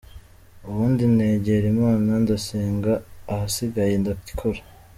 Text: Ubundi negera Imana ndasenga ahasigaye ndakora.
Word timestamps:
Ubundi 0.67 1.03
negera 1.19 1.65
Imana 1.73 2.09
ndasenga 2.23 2.91
ahasigaye 3.31 3.93
ndakora. 4.01 4.61